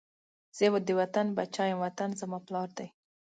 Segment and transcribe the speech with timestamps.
[0.57, 2.87] زه د وطن بچی یم، وطن زما پلار دی